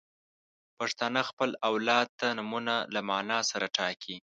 [0.77, 4.15] •پښتانه خپل اولاد ته نومونه له معنا سره ټاکي.